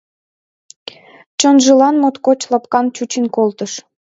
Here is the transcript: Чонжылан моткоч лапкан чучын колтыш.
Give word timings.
Чонжылан 1.39 1.95
моткоч 2.01 2.39
лапкан 2.51 2.85
чучын 2.95 3.25
колтыш. 3.35 3.73